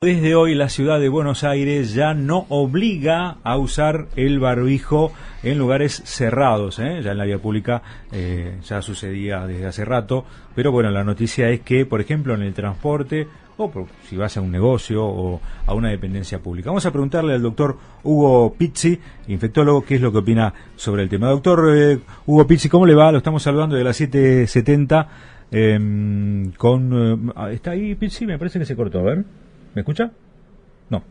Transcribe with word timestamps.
Desde 0.00 0.36
hoy 0.36 0.54
la 0.54 0.68
ciudad 0.68 1.00
de 1.00 1.08
Buenos 1.08 1.42
Aires 1.42 1.92
ya 1.92 2.14
no 2.14 2.46
obliga 2.50 3.38
a 3.42 3.58
usar 3.58 4.06
el 4.14 4.38
barbijo 4.38 5.10
en 5.42 5.58
lugares 5.58 6.02
cerrados, 6.04 6.78
¿eh? 6.78 7.00
ya 7.02 7.10
en 7.10 7.18
la 7.18 7.24
vía 7.24 7.40
pública 7.40 7.82
eh, 8.12 8.58
ya 8.62 8.80
sucedía 8.80 9.44
desde 9.48 9.66
hace 9.66 9.84
rato, 9.84 10.24
pero 10.54 10.70
bueno, 10.70 10.92
la 10.92 11.02
noticia 11.02 11.50
es 11.50 11.62
que, 11.62 11.84
por 11.84 12.00
ejemplo, 12.00 12.36
en 12.36 12.42
el 12.42 12.54
transporte 12.54 13.26
o 13.56 13.88
si 14.08 14.16
vas 14.16 14.36
a 14.36 14.40
un 14.40 14.52
negocio 14.52 15.04
o 15.04 15.40
a 15.66 15.74
una 15.74 15.90
dependencia 15.90 16.38
pública. 16.38 16.70
Vamos 16.70 16.86
a 16.86 16.92
preguntarle 16.92 17.34
al 17.34 17.42
doctor 17.42 17.76
Hugo 18.04 18.54
Pizzi, 18.56 19.00
infectólogo, 19.26 19.84
qué 19.84 19.96
es 19.96 20.00
lo 20.00 20.12
que 20.12 20.18
opina 20.18 20.54
sobre 20.76 21.02
el 21.02 21.08
tema. 21.08 21.28
Doctor 21.30 21.76
eh, 21.76 21.98
Hugo 22.24 22.46
Pizzi, 22.46 22.68
¿cómo 22.68 22.86
le 22.86 22.94
va? 22.94 23.10
Lo 23.10 23.18
estamos 23.18 23.42
saludando 23.42 23.74
de 23.74 23.82
las 23.82 24.00
7.70 24.00 25.08
em, 25.50 26.52
con... 26.52 27.32
¿Está 27.50 27.72
ahí 27.72 27.96
Pizzi? 27.96 28.26
Me 28.26 28.38
parece 28.38 28.60
que 28.60 28.64
se 28.64 28.76
cortó, 28.76 29.00
a 29.00 29.02
ver. 29.02 29.47
¿Me 29.78 29.82
escucha? 29.82 30.10
No, 30.90 31.04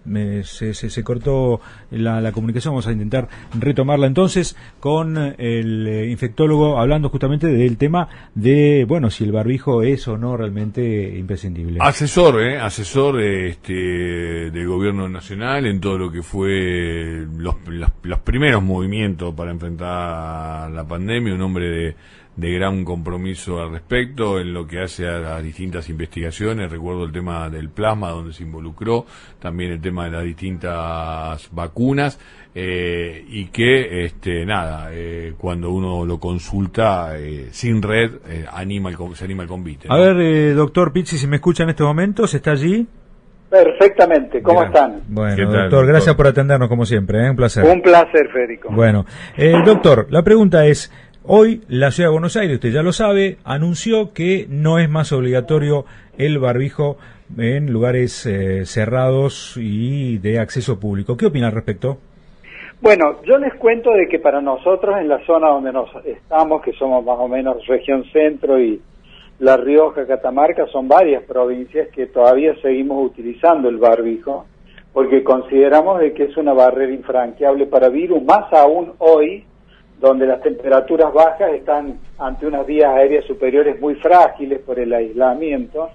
se, 0.43 0.73
se, 0.73 1.04
cortó 1.05 1.61
la, 1.89 2.33
comunicación. 2.33 2.74
Vamos 2.74 2.87
a 2.87 2.91
intentar 2.91 3.29
retomarla 3.57 4.07
entonces 4.07 4.57
con 4.82 5.15
el 5.18 5.87
eh, 5.87 6.10
infectólogo 6.10 6.77
hablando 6.77 7.07
justamente 7.07 7.47
del 7.47 7.77
tema 7.77 8.10
de, 8.36 8.83
bueno, 8.86 9.10
si 9.10 9.24
el 9.24 9.32
barbijo 9.32 9.83
es 9.83 10.05
o 10.10 10.18
no 10.18 10.36
realmente 10.36 11.18
imprescindible. 11.18 11.79
Asesor, 11.82 12.41
¿eh? 12.41 12.60
Asesor 12.60 13.21
este, 13.21 14.51
del 14.51 14.68
gobierno 14.68 15.07
nacional 15.07 15.65
en 15.65 15.79
todo 15.79 15.97
lo 15.97 16.11
que 16.11 16.24
fue 16.24 17.25
los, 17.38 17.55
los 18.04 18.19
primeros 18.19 18.61
movimientos 18.61 19.33
para 19.33 19.52
enfrentar 19.52 20.69
la 20.71 20.86
pandemia, 20.86 21.33
un 21.33 21.41
hombre 21.41 21.69
de 21.69 21.96
de 22.37 22.51
gran 22.54 22.86
compromiso 22.86 23.59
al 23.59 23.71
respecto 23.71 24.39
en 24.39 24.54
lo 24.54 24.65
que 24.65 24.82
hace 24.82 25.07
a 25.07 25.18
las 25.18 25.43
distintas 25.43 25.89
investigaciones. 25.89 26.71
Recuerdo 26.71 27.04
el 27.04 27.11
tema 27.11 27.50
del 27.50 27.69
plasma 27.69 28.11
donde 28.11 28.32
se 28.32 28.43
involucró, 28.43 29.05
también 29.39 29.71
el 29.71 29.82
tema 29.82 30.05
de 30.05 30.11
las 30.11 30.23
distintas 30.23 31.50
vacunas 31.51 32.19
eh, 32.59 33.23
y 33.27 33.45
que, 33.49 34.05
este, 34.05 34.45
nada, 34.45 34.89
eh, 34.91 35.33
cuando 35.38 35.71
uno 35.71 36.05
lo 36.05 36.19
consulta 36.19 37.17
eh, 37.17 37.49
sin 37.52 37.81
red, 37.81 38.11
anima 38.52 38.89
el, 38.89 38.97
se 39.15 39.25
anima 39.25 39.43
el 39.43 39.49
convite. 39.49 39.88
A 39.89 39.95
ver, 39.97 40.55
doctor 40.55 40.91
Pizzi, 40.91 41.17
si 41.17 41.27
me 41.27 41.35
escucha 41.35 41.63
en 41.63 41.69
estos 41.69 41.85
momentos, 41.85 42.33
¿está 42.33 42.52
allí? 42.52 42.88
Perfectamente, 43.49 44.41
¿cómo 44.41 44.63
están? 44.63 45.02
Bueno, 45.08 45.52
doctor, 45.52 45.85
gracias 45.85 46.15
por 46.15 46.27
atendernos 46.27 46.67
como 46.67 46.85
siempre, 46.85 47.30
un 47.30 47.35
placer. 47.35 47.63
Un 47.63 47.81
placer, 47.81 48.27
Federico. 48.33 48.69
Bueno, 48.71 49.05
doctor, 49.63 50.08
la 50.09 50.21
pregunta 50.23 50.65
es, 50.65 50.91
Hoy 51.30 51.61
la 51.67 51.92
ciudad 51.92 52.08
de 52.08 52.14
Buenos 52.14 52.38
Aires, 52.38 52.56
usted 52.56 52.72
ya 52.72 52.81
lo 52.81 52.94
sabe, 52.94 53.36
anunció 53.44 54.14
que 54.14 54.45
no 54.50 54.80
es 54.80 54.89
más 54.89 55.11
obligatorio 55.11 55.83
el 56.17 56.39
barbijo 56.39 56.95
en 57.38 57.73
lugares 57.73 58.25
eh, 58.25 58.66
cerrados 58.66 59.58
y 59.58 60.20
de 60.20 60.39
acceso 60.39 60.80
público. 60.80 61.17
¿Qué 61.17 61.25
opina 61.25 61.48
al 61.48 61.53
respecto? 61.53 61.98
Bueno, 62.80 63.22
yo 63.25 63.38
les 63.39 63.53
cuento 63.55 63.92
de 63.92 64.08
que 64.08 64.20
para 64.20 64.39
nosotros 64.39 64.95
en 65.02 65.09
la 65.09 65.20
zona 65.25 65.50
donde 65.50 65.73
nos 65.73 65.89
estamos, 66.05 66.61
que 66.61 66.72
somos 66.72 67.03
más 67.03 67.17
o 67.20 67.28
menos 67.28 67.58
región 67.67 68.05
centro 68.14 68.58
y 68.58 68.81
La 69.39 69.58
Rioja, 69.58 70.08
Catamarca, 70.08 70.66
son 70.67 70.88
varias 70.88 71.23
provincias 71.23 71.89
que 71.89 72.05
todavía 72.05 72.55
seguimos 72.61 73.05
utilizando 73.05 73.67
el 73.67 73.80
barbijo, 73.80 74.45
porque 74.94 75.25
consideramos 75.25 76.00
de 76.00 76.14
que 76.14 76.23
es 76.23 76.38
una 76.38 76.53
barrera 76.53 76.94
infranqueable 76.94 77.66
para 77.66 77.89
virus, 77.89 78.23
más 78.23 78.53
aún 78.53 78.94
hoy, 79.00 79.44
donde 79.99 80.27
las 80.27 80.41
temperaturas 80.41 81.11
bajas 81.13 81.53
están 81.53 81.99
ante 82.19 82.45
unas 82.45 82.65
vías 82.65 82.93
aéreas 82.93 83.25
superiores 83.25 83.79
muy 83.81 83.95
frágiles 83.95 84.59
por 84.59 84.79
el 84.79 84.93
aislamiento, 84.93 85.89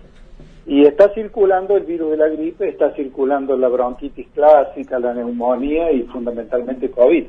y 0.64 0.86
está 0.86 1.08
circulando 1.12 1.76
el 1.76 1.82
virus 1.82 2.12
de 2.12 2.16
la 2.16 2.28
gripe, 2.28 2.68
está 2.68 2.92
circulando 2.94 3.56
la 3.56 3.68
bronquitis 3.68 4.28
clásica, 4.32 4.98
la 5.00 5.12
neumonía 5.12 5.90
y 5.90 6.02
fundamentalmente 6.04 6.90
COVID. 6.90 7.24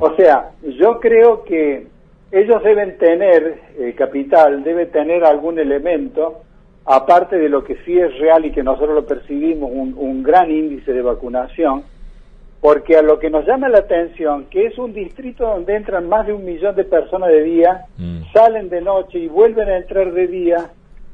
O 0.00 0.14
sea, 0.16 0.50
yo 0.78 0.98
creo 0.98 1.44
que 1.44 1.86
ellos 2.32 2.62
deben 2.64 2.98
tener, 2.98 3.60
el 3.78 3.94
capital 3.94 4.64
debe 4.64 4.86
tener 4.86 5.24
algún 5.24 5.60
elemento, 5.60 6.42
aparte 6.84 7.38
de 7.38 7.48
lo 7.48 7.62
que 7.62 7.76
sí 7.84 7.96
es 7.96 8.18
real 8.18 8.44
y 8.44 8.50
que 8.50 8.64
nosotros 8.64 8.94
lo 8.94 9.06
percibimos, 9.06 9.70
un 9.72 10.22
gran 10.24 10.50
índice 10.50 10.92
de 10.92 11.02
vacunación, 11.02 11.84
porque 12.64 12.96
a 12.96 13.02
lo 13.02 13.18
que 13.18 13.28
nos 13.28 13.46
llama 13.46 13.68
la 13.68 13.80
atención, 13.80 14.46
que 14.46 14.64
es 14.64 14.78
un 14.78 14.94
distrito 14.94 15.44
donde 15.44 15.76
entran 15.76 16.08
más 16.08 16.26
de 16.26 16.32
un 16.32 16.46
millón 16.46 16.74
de 16.74 16.84
personas 16.84 17.28
de 17.28 17.42
día, 17.42 17.84
mm. 17.98 18.32
salen 18.32 18.70
de 18.70 18.80
noche 18.80 19.18
y 19.18 19.28
vuelven 19.28 19.68
a 19.68 19.76
entrar 19.76 20.10
de 20.14 20.26
día, 20.26 20.70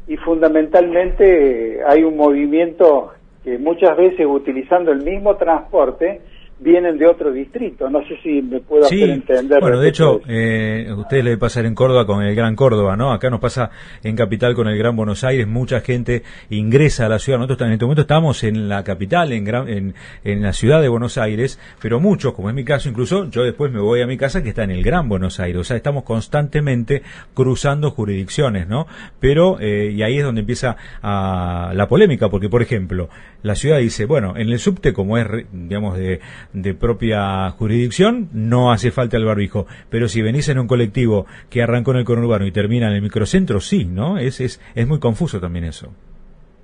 y 0.06 0.16
fundamentalmente 0.18 1.80
hay 1.84 2.04
un 2.04 2.16
movimiento 2.16 3.14
que 3.42 3.58
muchas 3.58 3.96
veces 3.96 4.26
utilizando 4.28 4.92
el 4.92 5.02
mismo 5.02 5.34
transporte, 5.38 6.20
vienen 6.60 6.98
de 6.98 7.06
otro 7.06 7.32
distrito. 7.32 7.88
No 7.88 8.00
sé 8.06 8.16
si 8.22 8.42
me 8.42 8.60
puedo 8.60 8.84
hacer 8.84 9.10
entender. 9.10 9.60
Bueno, 9.60 9.80
de 9.80 9.88
hecho, 9.88 10.20
eh, 10.28 10.92
ustedes 10.96 11.24
le 11.24 11.36
pasar 11.38 11.64
en 11.64 11.74
Córdoba 11.74 12.06
con 12.06 12.22
el 12.22 12.34
Gran 12.34 12.54
Córdoba, 12.54 12.96
¿no? 12.96 13.12
Acá 13.12 13.30
nos 13.30 13.40
pasa 13.40 13.70
en 14.02 14.14
Capital 14.14 14.54
con 14.54 14.68
el 14.68 14.76
Gran 14.76 14.94
Buenos 14.94 15.24
Aires. 15.24 15.46
Mucha 15.46 15.80
gente 15.80 16.22
ingresa 16.50 17.06
a 17.06 17.08
la 17.08 17.18
ciudad. 17.18 17.38
Nosotros 17.38 17.66
en 17.66 17.72
este 17.72 17.84
momento 17.84 18.02
estamos 18.02 18.44
en 18.44 18.68
la 18.68 18.84
capital, 18.84 19.32
en, 19.32 19.48
en, 19.48 19.94
en 20.24 20.42
la 20.42 20.52
ciudad 20.52 20.82
de 20.82 20.88
Buenos 20.88 21.18
Aires, 21.18 21.58
pero 21.80 21.98
muchos, 21.98 22.34
como 22.34 22.50
es 22.50 22.54
mi 22.54 22.64
caso, 22.64 22.88
incluso 22.88 23.30
yo 23.30 23.42
después 23.42 23.72
me 23.72 23.80
voy 23.80 24.02
a 24.02 24.06
mi 24.06 24.16
casa 24.16 24.42
que 24.42 24.50
está 24.50 24.64
en 24.64 24.70
el 24.70 24.82
Gran 24.82 25.08
Buenos 25.08 25.40
Aires. 25.40 25.60
O 25.60 25.64
sea, 25.64 25.76
estamos 25.76 26.04
constantemente 26.04 27.02
cruzando 27.34 27.90
jurisdicciones, 27.90 28.68
¿no? 28.68 28.86
Pero, 29.18 29.58
eh, 29.60 29.92
y 29.94 30.02
ahí 30.02 30.18
es 30.18 30.24
donde 30.24 30.42
empieza 30.42 30.76
a, 31.02 31.72
la 31.74 31.88
polémica, 31.88 32.28
porque, 32.28 32.48
por 32.48 32.62
ejemplo, 32.62 33.08
la 33.42 33.54
ciudad 33.54 33.78
dice, 33.78 34.04
bueno, 34.04 34.34
en 34.36 34.50
el 34.50 34.58
subte, 34.58 34.92
como 34.92 35.16
es, 35.16 35.26
digamos, 35.52 35.96
de 35.96 36.20
de 36.52 36.74
propia 36.74 37.50
jurisdicción, 37.50 38.28
no 38.32 38.72
hace 38.72 38.90
falta 38.90 39.16
el 39.16 39.24
barbijo. 39.24 39.66
Pero 39.88 40.08
si 40.08 40.22
venís 40.22 40.48
en 40.48 40.58
un 40.58 40.66
colectivo 40.66 41.26
que 41.48 41.62
arrancó 41.62 41.92
en 41.92 41.98
el 41.98 42.04
conurbano 42.04 42.46
y 42.46 42.52
termina 42.52 42.88
en 42.88 42.94
el 42.94 43.02
microcentro, 43.02 43.60
sí, 43.60 43.84
¿no? 43.84 44.18
Es, 44.18 44.40
es, 44.40 44.60
es 44.74 44.86
muy 44.86 44.98
confuso 44.98 45.40
también 45.40 45.64
eso. 45.64 45.90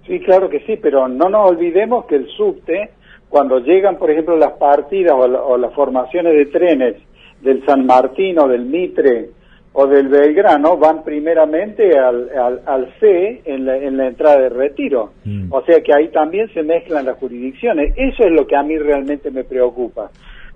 Sí, 0.07 0.21
claro 0.21 0.49
que 0.49 0.61
sí, 0.61 0.79
pero 0.81 1.09
no 1.09 1.29
nos 1.29 1.51
olvidemos 1.51 2.07
que 2.07 2.17
el 2.17 2.29
subte, 2.29 2.91
cuando 3.29 3.59
llegan, 3.59 3.99
por 3.99 4.11
ejemplo, 4.11 4.37
las 4.37 4.53
partidas 4.53 5.15
o, 5.15 5.57
las 5.59 5.75
formaciones 5.75 6.35
de 6.35 6.47
trenes 6.47 6.97
del 7.43 7.65
San 7.67 7.87
Martín 7.87 8.39
o 8.39 8.47
del 8.47 8.65
Mitre 8.67 9.31
o 9.79 9.87
del 9.87 10.09
Belgrano 10.09 10.79
van 10.79 11.05
primeramente 11.05 11.99
al, 11.99 12.31
al, 12.65 12.95
C 12.99 13.43
en 13.45 13.67
la, 13.67 13.77
en 13.77 13.99
la, 13.99 14.07
entrada 14.07 14.39
de 14.39 14.49
retiro. 14.49 15.13
Mm. 15.23 15.53
O 15.53 15.63
sea 15.67 15.83
que 15.83 15.93
ahí 15.93 16.09
también 16.09 16.49
se 16.55 16.63
mezclan 16.63 17.05
las 17.05 17.19
jurisdicciones. 17.19 17.93
Eso 17.95 18.25
es 18.25 18.33
lo 18.33 18.47
que 18.47 18.57
a 18.57 18.63
mí 18.63 18.79
realmente 18.79 19.31
me 19.31 19.45
preocupa. 19.45 20.11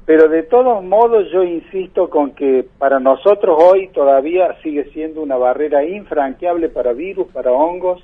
Pero 0.06 0.26
de 0.28 0.44
todos 0.44 0.82
modos 0.82 1.30
yo 1.30 1.44
insisto 1.44 2.08
con 2.08 2.34
que 2.34 2.64
para 2.78 2.98
nosotros 2.98 3.58
hoy 3.62 3.88
todavía 3.88 4.56
sigue 4.62 4.84
siendo 4.94 5.20
una 5.20 5.36
barrera 5.36 5.84
infranqueable 5.84 6.70
para 6.70 6.94
virus, 6.94 7.28
para 7.30 7.52
hongos 7.52 8.02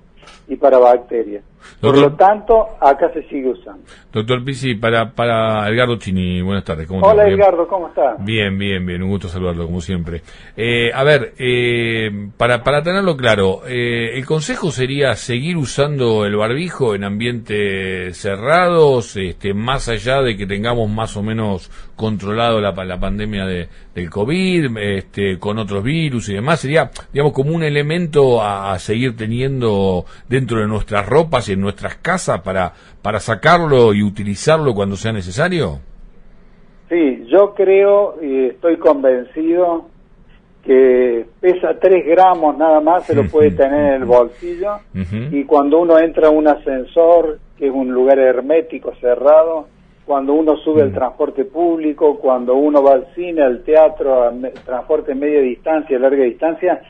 y 0.48 0.56
para 0.56 0.78
bacterias. 0.78 1.42
Por 1.81 1.98
lo 1.98 2.12
tanto, 2.12 2.69
acá 2.81 3.10
se 3.12 3.22
sigue 3.25 3.48
usando. 3.48 3.82
Doctor 4.12 4.42
Pisi, 4.44 4.76
para, 4.76 5.10
para 5.10 5.69
Edgardo 5.69 5.97
Chini, 5.97 6.41
buenas 6.41 6.64
tardes. 6.64 6.87
¿cómo 6.87 7.06
Hola 7.06 7.28
Edgardo, 7.28 7.69
¿cómo 7.69 7.88
estás? 7.88 8.25
Bien, 8.25 8.56
bien, 8.56 8.84
bien, 8.86 9.03
un 9.03 9.10
gusto 9.10 9.28
saludarlo 9.28 9.66
como 9.66 9.81
siempre. 9.81 10.22
Eh, 10.56 10.91
a 10.94 11.04
ver, 11.04 11.34
eh, 11.38 12.31
para, 12.36 12.62
para 12.62 12.82
tenerlo 12.82 13.16
claro, 13.16 13.62
eh, 13.66 14.16
¿el 14.16 14.25
consejo 14.25 14.70
sería 14.70 15.15
seguir 15.16 15.59
usando 15.59 16.25
el 16.25 16.34
barbijo 16.36 16.94
en 16.94 17.04
ambientes 17.04 18.16
cerrados, 18.16 19.16
este, 19.16 19.53
más 19.53 19.88
allá 19.88 20.22
de 20.22 20.36
que 20.36 20.47
tengamos 20.47 20.88
más 20.88 21.16
o 21.16 21.22
menos 21.22 21.70
controlado 21.94 22.60
la, 22.60 22.72
la 22.72 22.98
pandemia 22.98 23.44
de, 23.44 23.69
del 23.94 24.09
COVID, 24.09 24.78
este, 24.78 25.38
con 25.38 25.59
otros 25.59 25.84
virus 25.84 26.31
y 26.31 26.34
demás? 26.34 26.60
¿Sería, 26.60 26.91
digamos, 27.12 27.34
como 27.34 27.54
un 27.54 27.62
elemento 27.62 28.41
a, 28.41 28.72
a 28.72 28.78
seguir 28.78 29.15
teniendo 29.15 30.06
dentro 30.28 30.60
de 30.60 30.66
nuestras 30.66 31.06
ropas 31.06 31.49
y 31.49 31.53
en 31.53 31.60
nuestras 31.60 31.97
casas 31.97 32.41
para, 32.43 32.72
para 33.03 33.21
sacarlo 33.21 33.94
y 33.94 34.03
utilizarlo 34.03 34.74
cuando 34.74 34.97
sea 34.97 35.13
necesario? 35.13 35.80
Sí, 36.89 37.27
yo 37.28 37.54
creo 37.54 38.16
y 38.22 38.47
estoy 38.47 38.77
convencido 38.77 39.86
que 40.63 41.24
pesa 41.41 41.78
3 41.80 42.07
gramos 42.07 42.57
nada 42.59 42.80
más, 42.80 43.04
se 43.04 43.15
lo 43.15 43.24
puede 43.28 43.53
tener 43.53 43.95
en 43.95 44.03
el 44.03 44.04
bolsillo 44.04 44.78
y 45.30 45.45
cuando 45.45 45.78
uno 45.78 45.98
entra 45.98 46.28
a 46.28 46.30
un 46.30 46.48
ascensor, 46.48 47.39
que 47.57 47.66
es 47.68 47.72
un 47.72 47.92
lugar 47.92 48.18
hermético, 48.18 48.92
cerrado, 49.01 49.68
cuando 50.04 50.34
uno 50.34 50.57
sube 50.59 50.83
al 50.83 50.92
transporte 50.92 51.45
público, 51.45 52.18
cuando 52.18 52.54
uno 52.54 52.83
va 52.83 52.95
al 52.95 53.07
cine, 53.15 53.42
al 53.42 53.63
teatro, 53.63 54.24
al 54.24 54.53
transporte 54.65 55.15
media 55.15 55.41
distancia, 55.41 55.98
larga 55.98 56.24
distancia, 56.24 56.80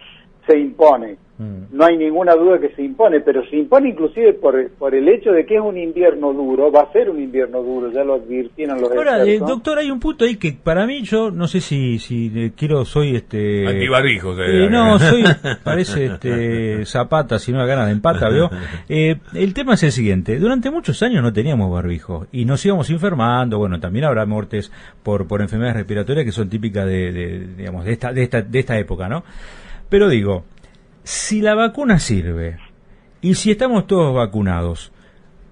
se 0.46 0.58
impone. 0.58 1.16
Mm. 1.38 1.76
No 1.76 1.84
hay 1.84 1.98
ninguna 1.98 2.34
duda 2.34 2.58
que 2.58 2.70
se 2.74 2.82
impone, 2.82 3.20
pero 3.20 3.44
se 3.50 3.56
impone 3.56 3.90
inclusive 3.90 4.32
por, 4.32 4.70
por 4.70 4.94
el 4.94 5.06
hecho 5.06 5.32
de 5.32 5.44
que 5.44 5.56
es 5.56 5.60
un 5.60 5.76
invierno 5.76 6.32
duro, 6.32 6.72
va 6.72 6.82
a 6.82 6.92
ser 6.92 7.10
un 7.10 7.20
invierno 7.20 7.62
duro, 7.62 7.92
ya 7.92 8.04
lo 8.04 8.14
advirtieron 8.14 8.80
los 8.80 8.90
Ahora, 8.90 9.22
eh, 9.22 9.38
doctor, 9.38 9.78
hay 9.78 9.90
un 9.90 10.00
punto 10.00 10.24
ahí 10.24 10.36
que 10.36 10.52
para 10.52 10.86
mí 10.86 11.02
yo 11.02 11.30
no 11.30 11.46
sé 11.46 11.60
si 11.60 11.98
si 11.98 12.52
quiero 12.56 12.86
soy 12.86 13.16
este 13.16 13.66
antibarbijo, 13.66 14.34
eh, 14.40 14.68
no, 14.70 14.98
soy 14.98 15.24
parece 15.64 16.06
este 16.06 16.86
Zapata 16.86 17.38
si 17.38 17.52
no 17.52 17.60
hay 17.60 17.68
ganas 17.68 17.86
de 17.86 17.92
empata, 17.92 18.28
veo. 18.28 18.50
Eh, 18.88 19.16
el 19.34 19.52
tema 19.52 19.74
es 19.74 19.82
el 19.82 19.92
siguiente, 19.92 20.38
durante 20.38 20.70
muchos 20.70 21.02
años 21.02 21.22
no 21.22 21.32
teníamos 21.32 21.70
barbijo 21.70 22.26
y 22.32 22.44
nos 22.44 22.64
íbamos 22.64 22.88
enfermando, 22.90 23.58
bueno, 23.58 23.80
también 23.80 24.04
habrá 24.04 24.26
muertes 24.26 24.70
por 25.02 25.26
por 25.26 25.40
enfermedades 25.40 25.76
respiratorias 25.76 26.24
que 26.24 26.32
son 26.32 26.48
típicas 26.48 26.86
de, 26.86 27.12
de 27.12 27.46
digamos 27.56 27.84
de 27.84 27.92
esta 27.92 28.12
de 28.12 28.22
esta 28.22 28.42
de 28.42 28.58
esta 28.58 28.78
época, 28.78 29.08
¿no? 29.08 29.24
Pero 29.88 30.08
digo, 30.08 30.44
si 31.06 31.40
la 31.40 31.54
vacuna 31.54 32.00
sirve 32.00 32.56
y 33.20 33.34
si 33.34 33.52
estamos 33.52 33.86
todos 33.86 34.12
vacunados, 34.12 34.92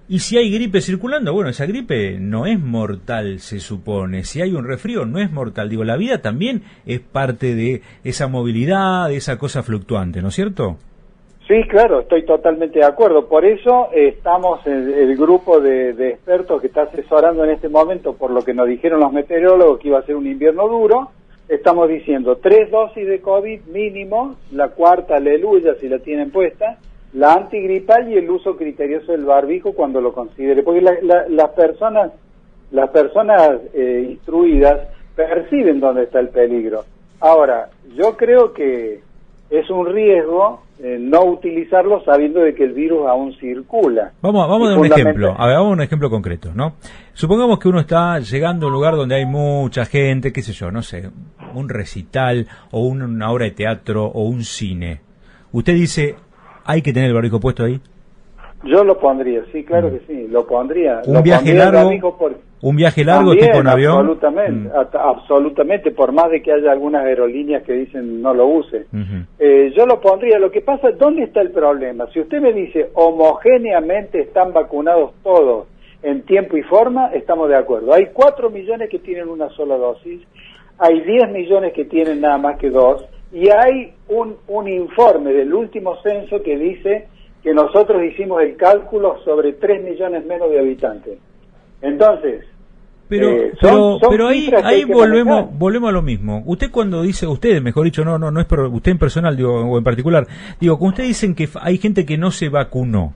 y 0.09 0.19
si 0.19 0.37
hay 0.37 0.51
gripe 0.51 0.81
circulando, 0.81 1.31
bueno, 1.31 1.49
esa 1.49 1.65
gripe 1.65 2.17
no 2.19 2.45
es 2.45 2.59
mortal, 2.59 3.39
se 3.39 3.59
supone. 3.59 4.25
Si 4.25 4.41
hay 4.41 4.53
un 4.53 4.67
resfrío, 4.67 5.05
no 5.05 5.17
es 5.17 5.31
mortal. 5.31 5.69
Digo, 5.69 5.85
la 5.85 5.95
vida 5.95 6.21
también 6.21 6.63
es 6.85 6.99
parte 6.99 7.55
de 7.55 7.81
esa 8.03 8.27
movilidad, 8.27 9.07
de 9.07 9.15
esa 9.15 9.37
cosa 9.37 9.63
fluctuante, 9.63 10.21
¿no 10.21 10.27
es 10.27 10.35
cierto? 10.35 10.75
Sí, 11.47 11.63
claro, 11.69 12.01
estoy 12.01 12.25
totalmente 12.25 12.79
de 12.79 12.85
acuerdo. 12.85 13.29
Por 13.29 13.45
eso 13.45 13.87
estamos 13.93 14.59
en 14.67 14.93
el 14.93 15.15
grupo 15.15 15.61
de, 15.61 15.93
de, 15.93 16.09
expertos 16.09 16.59
que 16.59 16.67
está 16.67 16.81
asesorando 16.83 17.45
en 17.45 17.51
este 17.51 17.69
momento 17.69 18.13
por 18.13 18.29
lo 18.29 18.41
que 18.41 18.53
nos 18.53 18.67
dijeron 18.67 18.99
los 18.99 19.13
meteorólogos 19.13 19.79
que 19.79 19.87
iba 19.87 19.99
a 19.99 20.05
ser 20.05 20.17
un 20.17 20.27
invierno 20.27 20.67
duro 20.67 21.11
estamos 21.47 21.87
diciendo 21.89 22.37
tres 22.37 22.71
dosis 22.71 23.07
de 23.07 23.21
COVID 23.21 23.61
mínimo, 23.65 24.35
la 24.51 24.69
cuarta, 24.69 25.17
aleluya, 25.17 25.75
si 25.79 25.87
la 25.87 25.99
tienen 25.99 26.31
puesta, 26.31 26.77
la 27.13 27.33
antigripal 27.33 28.11
y 28.11 28.17
el 28.17 28.29
uso 28.29 28.57
criterioso 28.57 29.11
del 29.11 29.25
barbijo 29.25 29.73
cuando 29.73 30.01
lo 30.01 30.13
considere. 30.13 30.63
Porque 30.63 30.81
las 30.81 31.49
personas, 31.51 32.11
las 32.71 32.89
personas 32.89 33.61
eh, 33.73 34.07
instruidas 34.09 34.87
perciben 35.15 35.79
dónde 35.79 36.03
está 36.03 36.19
el 36.19 36.29
peligro. 36.29 36.83
Ahora, 37.21 37.69
yo 37.95 38.17
creo 38.17 38.53
que 38.53 38.99
es 39.49 39.69
un 39.69 39.85
riesgo 39.85 40.64
eh, 40.77 40.97
no 40.99 41.23
utilizarlo 41.23 42.03
sabiendo 42.03 42.41
de 42.41 42.53
que 42.53 42.65
el 42.65 42.73
virus 42.73 43.07
aún 43.07 43.33
circula. 43.37 44.11
Vamos, 44.21 44.47
vamos 44.49 44.67
a 44.67 44.71
dar 44.71 44.79
un 44.79 44.85
ejemplo, 44.85 45.35
a 45.37 45.47
ver, 45.47 45.55
vamos 45.55 45.71
a 45.71 45.73
un 45.73 45.81
ejemplo 45.81 46.09
concreto, 46.09 46.51
¿no? 46.53 46.73
Supongamos 47.13 47.59
que 47.59 47.69
uno 47.69 47.79
está 47.79 48.19
llegando 48.19 48.65
a 48.65 48.67
un 48.67 48.73
lugar 48.73 48.95
donde 48.95 49.15
hay 49.15 49.25
mucha 49.25 49.85
gente, 49.85 50.33
qué 50.33 50.41
sé 50.41 50.51
yo, 50.51 50.71
no 50.71 50.81
sé, 50.81 51.09
un 51.53 51.69
recital 51.69 52.47
o 52.71 52.81
una 52.81 53.31
obra 53.31 53.45
de 53.45 53.51
teatro 53.51 54.05
o 54.05 54.23
un 54.23 54.43
cine. 54.43 54.99
¿Usted 55.53 55.73
dice, 55.73 56.15
hay 56.65 56.81
que 56.81 56.91
tener 56.91 57.09
el 57.09 57.15
barbijo 57.15 57.39
puesto 57.39 57.63
ahí? 57.63 57.79
Yo 58.65 58.83
lo 58.83 58.99
pondría, 58.99 59.43
sí, 59.51 59.63
claro 59.63 59.91
que 59.91 60.01
sí, 60.07 60.27
lo 60.27 60.45
pondría. 60.45 61.01
¿Un 61.05 61.23
viaje 61.23 61.53
largo? 61.53 61.91
¿Un 62.65 62.75
viaje 62.75 63.05
largo 63.05 63.33
tipo 63.33 63.59
en 63.59 63.67
avión? 63.67 63.97
Absolutamente, 63.97 64.69
mm. 64.69 64.97
absolutamente, 64.97 65.91
por 65.91 66.11
más 66.11 66.31
de 66.31 66.41
que 66.41 66.51
haya 66.51 66.71
algunas 66.71 67.05
aerolíneas 67.05 67.61
que 67.61 67.73
dicen 67.73 68.23
no 68.23 68.33
lo 68.33 68.47
use. 68.47 68.87
Eh, 69.37 69.71
yo 69.77 69.85
lo 69.85 70.01
pondría. 70.01 70.39
Lo 70.39 70.49
que 70.49 70.61
pasa, 70.61 70.89
¿dónde 70.89 71.25
está 71.25 71.41
el 71.41 71.51
problema? 71.51 72.07
Si 72.11 72.19
usted 72.19 72.41
me 72.41 72.53
dice 72.53 72.89
homogéneamente 72.95 74.19
están 74.19 74.51
vacunados 74.51 75.11
todos 75.21 75.67
en 76.01 76.23
tiempo 76.23 76.57
y 76.57 76.63
forma, 76.63 77.11
estamos 77.13 77.49
de 77.49 77.55
acuerdo. 77.55 77.93
Hay 77.93 78.07
4 78.11 78.49
millones 78.49 78.89
que 78.89 78.97
tienen 78.97 79.29
una 79.29 79.49
sola 79.49 79.77
dosis, 79.77 80.21
hay 80.79 81.01
10 81.01 81.29
millones 81.33 81.71
que 81.71 81.85
tienen 81.85 82.19
nada 82.21 82.39
más 82.39 82.57
que 82.57 82.71
dos, 82.71 83.05
y 83.31 83.47
hay 83.47 83.93
un, 84.09 84.37
un 84.47 84.67
informe 84.67 85.33
del 85.33 85.53
último 85.53 86.01
censo 86.01 86.41
que 86.41 86.57
dice 86.57 87.09
que 87.43 87.53
nosotros 87.53 88.03
hicimos 88.03 88.41
el 88.41 88.57
cálculo 88.57 89.19
sobre 89.23 89.53
3 89.53 89.83
millones 89.83 90.25
menos 90.25 90.49
de 90.49 90.59
habitantes. 90.59 91.19
Entonces, 91.83 92.43
pero, 93.07 93.29
eh, 93.29 93.51
pero, 94.09 94.27
ahí, 94.27 94.49
ahí 94.63 94.83
volvemos, 94.83 95.47
volvemos 95.57 95.89
a 95.89 95.91
lo 95.91 96.01
mismo. 96.01 96.41
Usted 96.45 96.71
cuando 96.71 97.03
dice, 97.03 97.27
usted, 97.27 97.61
mejor 97.61 97.85
dicho, 97.85 98.03
no, 98.03 98.17
no, 98.17 98.31
no 98.31 98.39
es 98.39 98.47
por 98.47 98.61
usted 98.61 98.91
en 98.91 98.97
personal, 98.97 99.37
digo, 99.37 99.53
o 99.53 99.77
en 99.77 99.83
particular, 99.83 100.27
digo, 100.59 100.79
cuando 100.79 100.93
usted 100.95 101.03
dicen 101.05 101.35
que 101.35 101.47
hay 101.61 101.77
gente 101.77 102.05
que 102.05 102.17
no 102.17 102.31
se 102.31 102.49
vacunó, 102.49 103.13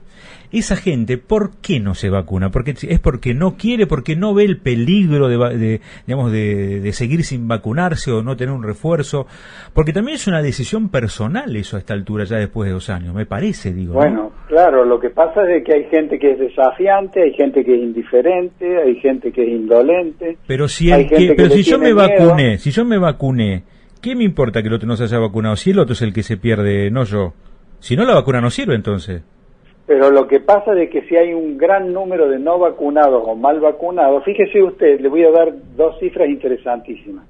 esa 0.52 0.76
gente, 0.76 1.16
¿por 1.18 1.50
qué 1.60 1.78
no 1.78 1.94
se 1.94 2.10
vacuna? 2.10 2.50
Porque 2.50 2.74
es 2.82 3.00
porque 3.00 3.34
no 3.34 3.56
quiere, 3.56 3.86
porque 3.86 4.16
no 4.16 4.34
ve 4.34 4.44
el 4.44 4.58
peligro 4.58 5.28
de, 5.28 5.80
digamos, 6.06 6.32
de, 6.32 6.90
seguir 6.92 7.22
sin 7.24 7.46
vacunarse 7.46 8.10
o 8.10 8.22
no 8.22 8.36
tener 8.36 8.52
un 8.52 8.64
refuerzo, 8.64 9.26
porque 9.72 9.92
también 9.92 10.16
es 10.16 10.26
una 10.26 10.42
decisión 10.42 10.88
personal 10.88 11.54
eso 11.54 11.76
a 11.76 11.78
esta 11.78 11.94
altura 11.94 12.24
ya 12.24 12.36
después 12.38 12.68
de 12.68 12.72
dos 12.72 12.90
años, 12.90 13.14
me 13.14 13.26
parece, 13.26 13.72
digo. 13.72 13.94
Bueno, 13.94 14.32
claro, 14.48 14.84
lo 14.84 14.98
que 14.98 15.10
pasa 15.10 15.42
es 15.50 15.64
que 15.64 15.74
hay 15.74 15.84
gente 15.84 16.18
que 16.18 16.32
es 16.32 16.38
desafiante, 16.38 17.22
hay 17.22 17.32
gente 17.34 17.64
que 17.64 17.74
es 17.74 17.82
indiferente, 17.82 18.82
hay 18.82 18.96
gente 18.96 19.30
que 19.30 19.42
es 19.42 19.48
indolente. 19.48 20.38
Pero 20.46 20.66
si, 20.66 20.90
pero 21.36 21.50
si 21.50 21.62
yo 21.62 21.78
me 21.78 21.92
vacuné, 21.92 22.58
si 22.58 22.70
yo 22.72 22.84
me 22.84 22.98
vacuné, 22.98 23.62
¿qué 24.02 24.16
me 24.16 24.24
importa 24.24 24.62
que 24.62 24.68
el 24.68 24.74
otro 24.74 24.88
no 24.88 24.96
se 24.96 25.04
haya 25.04 25.18
vacunado? 25.18 25.54
Si 25.56 25.70
el 25.70 25.78
otro 25.78 25.92
es 25.92 26.02
el 26.02 26.12
que 26.12 26.22
se 26.22 26.36
pierde, 26.36 26.90
no 26.90 27.04
yo. 27.04 27.34
Si 27.78 27.96
no, 27.96 28.04
la 28.04 28.14
vacuna 28.14 28.40
no 28.40 28.50
sirve 28.50 28.74
entonces. 28.74 29.22
Pero 29.90 30.12
lo 30.12 30.28
que 30.28 30.38
pasa 30.38 30.72
es 30.80 30.88
que 30.88 31.02
si 31.08 31.16
hay 31.16 31.34
un 31.34 31.58
gran 31.58 31.92
número 31.92 32.28
de 32.28 32.38
no 32.38 32.60
vacunados 32.60 33.24
o 33.26 33.34
mal 33.34 33.58
vacunados, 33.58 34.22
fíjese 34.22 34.62
usted, 34.62 35.00
le 35.00 35.08
voy 35.08 35.24
a 35.24 35.32
dar 35.32 35.52
dos 35.74 35.98
cifras 35.98 36.28
interesantísimas. 36.28 37.24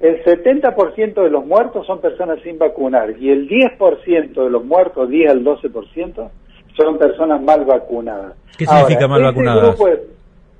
El 0.00 0.24
70% 0.24 1.22
de 1.22 1.28
los 1.28 1.44
muertos 1.44 1.86
son 1.86 2.00
personas 2.00 2.38
sin 2.42 2.56
vacunar 2.56 3.10
y 3.20 3.28
el 3.28 3.46
10% 3.46 4.32
de 4.32 4.48
los 4.48 4.64
muertos, 4.64 5.10
10 5.10 5.30
al 5.30 5.44
12%, 5.44 6.30
son 6.74 6.96
personas 6.96 7.42
mal 7.42 7.66
vacunadas. 7.66 8.34
¿Qué 8.56 8.64
significa 8.64 9.06
mal 9.06 9.22
vacunadas? 9.22 9.78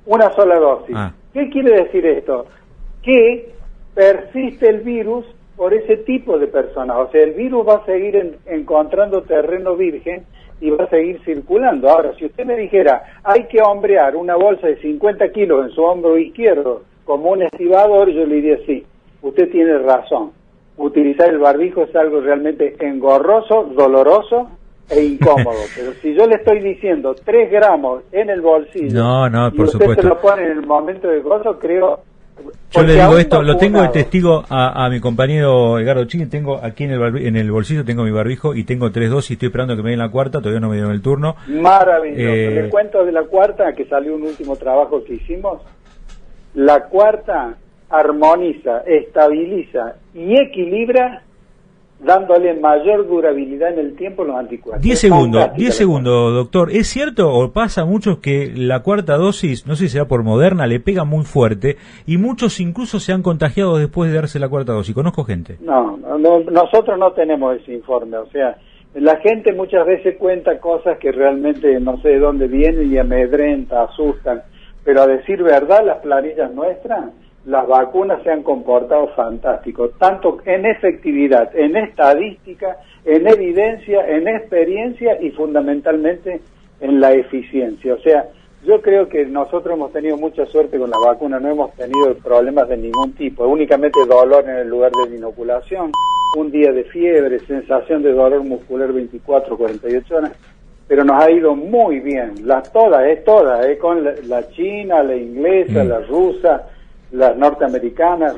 una 0.05 0.31
sola 0.33 0.59
dosis. 0.59 0.95
Ah. 0.95 1.11
¿Qué 1.33 1.49
quiere 1.49 1.85
decir 1.85 2.05
esto? 2.05 2.45
Que 3.01 3.51
persiste 3.95 4.69
el 4.69 4.81
virus 4.81 5.25
por 5.55 5.73
ese 5.73 5.97
tipo 5.97 6.37
de 6.37 6.45
personas. 6.45 6.97
O 6.97 7.09
sea, 7.09 7.23
el 7.23 7.31
virus 7.31 7.67
va 7.67 7.77
a 7.77 7.85
seguir 7.87 8.37
encontrando 8.45 9.23
terreno 9.23 9.75
virgen 9.75 10.23
y 10.59 10.69
va 10.69 10.85
a 10.85 10.89
seguir 10.89 11.21
circulando. 11.23 11.89
Ahora, 11.89 12.13
si 12.17 12.25
usted 12.25 12.45
me 12.45 12.55
dijera, 12.55 13.03
hay 13.23 13.45
que 13.45 13.61
hombrear 13.61 14.15
una 14.15 14.35
bolsa 14.35 14.67
de 14.67 14.77
50 14.77 15.29
kilos 15.29 15.65
en 15.65 15.71
su 15.71 15.83
hombro 15.83 16.17
izquierdo 16.17 16.83
como 17.05 17.31
un 17.31 17.43
estibador, 17.43 18.09
yo 18.09 18.25
le 18.25 18.35
diría 18.35 18.57
sí, 18.65 18.85
usted 19.21 19.49
tiene 19.49 19.77
razón. 19.79 20.31
Utilizar 20.77 21.29
el 21.29 21.39
barbijo 21.39 21.83
es 21.83 21.95
algo 21.95 22.21
realmente 22.21 22.75
engorroso, 22.79 23.71
doloroso 23.75 24.49
e 24.89 25.03
incómodo. 25.03 25.57
Pero 25.75 25.93
si 25.93 26.13
yo 26.13 26.27
le 26.27 26.35
estoy 26.35 26.59
diciendo 26.59 27.15
3 27.15 27.51
gramos 27.51 28.03
en 28.11 28.29
el 28.29 28.41
bolsillo 28.41 28.93
no, 28.93 29.29
no, 29.29 29.51
por 29.51 29.65
y 29.65 29.69
usted 29.69 29.95
se 29.95 30.03
lo 30.03 30.19
pone 30.19 30.43
en 30.43 30.51
el 30.51 30.65
momento 30.65 31.07
de 31.07 31.21
gozo, 31.21 31.57
creo 31.59 32.01
yo 32.71 32.83
le 32.83 32.93
digo 32.93 33.17
esto, 33.17 33.41
lo 33.41 33.57
tengo 33.57 33.81
de 33.81 33.89
testigo 33.89 34.43
a, 34.49 34.87
mi 34.89 34.99
compañero 34.99 35.79
Edgardo 35.79 36.05
Ching, 36.05 36.29
tengo 36.29 36.59
aquí 36.61 36.83
en 36.83 36.91
el, 36.91 37.17
en 37.25 37.35
el 37.35 37.51
bolsillo 37.51 37.85
tengo 37.85 38.03
mi 38.03 38.11
barbijo 38.11 38.55
y 38.55 38.63
tengo 38.63 38.91
tres 38.91 39.09
dosis, 39.09 39.31
estoy 39.31 39.47
esperando 39.47 39.75
que 39.75 39.83
me 39.83 39.91
den 39.91 39.99
la 39.99 40.09
cuarta, 40.09 40.39
todavía 40.39 40.59
no 40.59 40.69
me 40.69 40.75
dieron 40.75 40.91
el 40.91 41.01
turno. 41.01 41.35
Maravilloso. 41.47 42.21
Eh, 42.21 42.51
Les 42.51 42.71
cuento 42.71 43.05
de 43.05 43.11
la 43.11 43.23
cuarta, 43.23 43.73
que 43.73 43.85
salió 43.85 44.15
un 44.15 44.23
último 44.23 44.55
trabajo 44.55 45.03
que 45.03 45.15
hicimos. 45.15 45.61
La 46.53 46.85
cuarta 46.85 47.55
armoniza, 47.89 48.81
estabiliza 48.85 49.95
y 50.13 50.35
equilibra 50.35 51.23
dándole 51.99 52.53
mayor 52.53 53.07
durabilidad 53.07 53.73
en 53.73 53.79
el 53.79 53.95
tiempo 53.95 54.23
los 54.23 54.35
anticuerpos. 54.35 54.81
10 54.81 54.99
segundos, 54.99 55.53
10 55.55 55.75
segundos, 55.75 56.33
doctor. 56.33 56.69
¿Es 56.71 56.87
cierto 56.87 57.33
o 57.33 57.51
pasa 57.51 57.85
mucho 57.85 58.21
que 58.21 58.51
la 58.55 58.83
cuarta 58.83 59.17
dosis, 59.17 59.65
no 59.65 59.75
sé 59.75 59.85
si 59.85 59.89
sea 59.89 60.05
por 60.05 60.23
Moderna, 60.23 60.67
le 60.67 60.79
pega 60.79 61.05
muy 61.05 61.25
fuerte 61.25 61.77
y 62.05 62.17
muchos 62.17 62.59
incluso 62.59 62.99
se 62.99 63.13
han 63.13 63.23
contagiado 63.23 63.77
después 63.77 64.11
de 64.11 64.17
darse 64.17 64.39
la 64.39 64.49
cuarta 64.49 64.73
dosis? 64.73 64.93
Conozco 64.93 65.23
gente. 65.23 65.57
No, 65.61 65.97
nosotros 65.97 66.99
no 66.99 67.11
tenemos 67.13 67.55
ese 67.55 67.73
informe, 67.73 68.17
o 68.17 68.29
sea, 68.29 68.57
la 68.93 69.17
gente 69.17 69.53
muchas 69.53 69.85
veces 69.85 70.17
cuenta 70.17 70.59
cosas 70.59 70.97
que 70.97 71.11
realmente 71.11 71.79
no 71.79 72.01
sé 72.01 72.09
de 72.09 72.19
dónde 72.19 72.47
vienen 72.47 72.91
y 72.91 72.97
amedrenta, 72.97 73.83
asustan, 73.83 74.41
pero 74.83 75.01
a 75.01 75.07
decir 75.07 75.43
verdad, 75.43 75.85
las 75.85 75.97
planillas 75.97 76.51
nuestras 76.53 77.05
las 77.47 77.65
vacunas 77.65 78.21
se 78.23 78.29
han 78.29 78.43
comportado 78.43 79.07
fantástico, 79.15 79.89
tanto 79.97 80.39
en 80.45 80.65
efectividad, 80.65 81.49
en 81.55 81.77
estadística, 81.77 82.77
en 83.05 83.25
evidencia, 83.25 84.05
en 84.05 84.27
experiencia 84.27 85.17
y 85.21 85.31
fundamentalmente 85.31 86.41
en 86.81 86.99
la 86.99 87.13
eficiencia. 87.13 87.93
O 87.93 87.99
sea, 87.99 88.25
yo 88.65 88.81
creo 88.81 89.07
que 89.07 89.25
nosotros 89.25 89.75
hemos 89.75 89.93
tenido 89.93 90.17
mucha 90.17 90.45
suerte 90.47 90.77
con 90.77 90.89
la 90.89 90.97
vacuna, 90.99 91.39
no 91.39 91.49
hemos 91.49 91.73
tenido 91.75 92.13
problemas 92.21 92.67
de 92.67 92.75
ningún 92.75 93.13
tipo, 93.13 93.47
únicamente 93.47 93.97
dolor 94.05 94.43
en 94.43 94.57
el 94.57 94.67
lugar 94.67 94.91
de 94.91 95.09
la 95.09 95.15
inoculación, 95.15 95.91
un 96.35 96.51
día 96.51 96.73
de 96.73 96.83
fiebre, 96.83 97.39
sensación 97.39 98.03
de 98.03 98.11
dolor 98.11 98.43
muscular 98.43 98.91
24, 98.91 99.57
48 99.57 100.15
horas, 100.17 100.31
pero 100.85 101.05
nos 101.05 101.23
ha 101.23 101.31
ido 101.31 101.55
muy 101.55 102.01
bien, 102.01 102.45
las 102.45 102.69
todas, 102.73 103.05
es 103.07 103.23
todas, 103.23 103.65
es 103.65 103.79
con 103.79 104.03
la, 104.03 104.49
china, 104.49 105.01
la 105.01 105.15
inglesa, 105.15 105.85
mm. 105.85 105.87
la 105.87 105.99
rusa, 106.01 106.67
las 107.11 107.37
norteamericanas. 107.37 108.35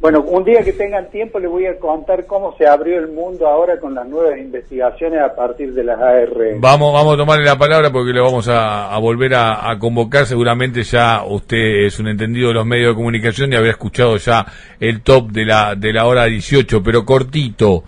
Bueno, 0.00 0.20
un 0.20 0.44
día 0.44 0.62
que 0.62 0.72
tengan 0.72 1.10
tiempo 1.10 1.38
les 1.38 1.50
voy 1.50 1.66
a 1.66 1.78
contar 1.78 2.26
cómo 2.26 2.54
se 2.56 2.66
abrió 2.66 2.98
el 2.98 3.08
mundo 3.08 3.46
ahora 3.46 3.80
con 3.80 3.94
las 3.94 4.06
nuevas 4.06 4.38
investigaciones 4.38 5.20
a 5.20 5.34
partir 5.34 5.72
de 5.72 5.84
las 5.84 5.98
ARN. 5.98 6.60
Vamos, 6.60 6.92
vamos 6.92 7.14
a 7.14 7.16
tomarle 7.16 7.44
la 7.44 7.58
palabra 7.58 7.90
porque 7.90 8.12
le 8.12 8.20
vamos 8.20 8.48
a, 8.48 8.96
volver 8.98 9.34
a, 9.34 9.76
convocar. 9.78 10.26
Seguramente 10.26 10.82
ya 10.82 11.24
usted 11.24 11.86
es 11.86 11.98
un 11.98 12.08
entendido 12.08 12.48
de 12.48 12.54
los 12.54 12.66
medios 12.66 12.90
de 12.90 12.96
comunicación 12.96 13.52
y 13.52 13.56
habrá 13.56 13.70
escuchado 13.70 14.16
ya 14.16 14.46
el 14.78 15.02
top 15.02 15.30
de 15.30 15.44
la, 15.46 15.74
de 15.74 15.92
la 15.92 16.06
hora 16.06 16.24
18, 16.24 16.82
pero 16.82 17.04
cortito. 17.04 17.84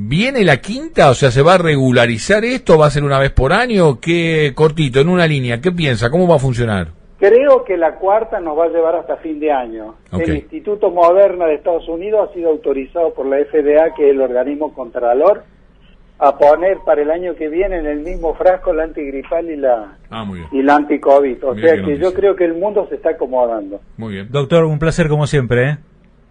¿Viene 0.00 0.44
la 0.44 0.58
quinta? 0.58 1.10
O 1.10 1.14
sea, 1.14 1.32
¿se 1.32 1.42
va 1.42 1.54
a 1.54 1.58
regularizar 1.58 2.44
esto? 2.44 2.78
¿Va 2.78 2.86
a 2.86 2.90
ser 2.90 3.02
una 3.02 3.18
vez 3.18 3.32
por 3.32 3.52
año? 3.52 3.98
¿Qué 3.98 4.52
cortito, 4.54 5.00
en 5.00 5.08
una 5.08 5.26
línea? 5.26 5.60
¿Qué 5.60 5.72
piensa? 5.72 6.08
¿Cómo 6.08 6.28
va 6.28 6.36
a 6.36 6.38
funcionar? 6.38 6.97
Creo 7.18 7.64
que 7.64 7.76
la 7.76 7.96
cuarta 7.96 8.38
nos 8.40 8.56
va 8.56 8.66
a 8.66 8.68
llevar 8.68 8.94
hasta 8.94 9.16
fin 9.16 9.40
de 9.40 9.50
año. 9.50 9.96
El 10.12 10.36
Instituto 10.36 10.90
Moderna 10.90 11.46
de 11.46 11.54
Estados 11.54 11.88
Unidos 11.88 12.30
ha 12.30 12.34
sido 12.34 12.50
autorizado 12.50 13.12
por 13.12 13.26
la 13.26 13.38
FDA, 13.38 13.92
que 13.96 14.08
es 14.08 14.14
el 14.14 14.20
organismo 14.20 14.72
contralor, 14.72 15.42
a 16.20 16.36
poner 16.36 16.78
para 16.84 17.02
el 17.02 17.10
año 17.10 17.34
que 17.34 17.48
viene 17.48 17.78
en 17.78 17.86
el 17.86 18.00
mismo 18.00 18.34
frasco 18.34 18.72
la 18.72 18.84
antigripal 18.84 19.50
y 19.50 19.56
la 19.56 19.98
ah, 20.10 20.26
y 20.52 20.62
la 20.62 20.76
anticovid. 20.76 21.44
O 21.44 21.56
sea 21.56 21.82
que 21.82 21.98
yo 21.98 22.14
creo 22.14 22.36
que 22.36 22.44
el 22.44 22.54
mundo 22.54 22.86
se 22.88 22.96
está 22.96 23.10
acomodando. 23.10 23.80
Muy 23.96 24.14
bien. 24.14 24.28
Doctor, 24.30 24.64
un 24.64 24.78
placer 24.78 25.08
como 25.08 25.26
siempre. 25.26 25.70
¿eh? 25.70 25.78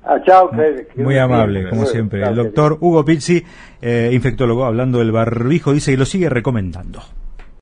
Ah, 0.03 0.21
chao, 0.25 0.49
Muy 0.95 1.17
amable, 1.17 1.67
como 1.69 1.85
siempre. 1.85 2.23
El 2.23 2.35
doctor 2.35 2.77
Hugo 2.79 3.03
Pizzi, 3.03 3.43
eh, 3.81 4.09
infectólogo, 4.13 4.63
hablando 4.63 4.99
del 4.99 5.11
barbijo, 5.11 5.73
dice 5.73 5.91
que 5.91 5.97
lo 5.97 6.05
sigue 6.05 6.29
recomendando. 6.29 7.01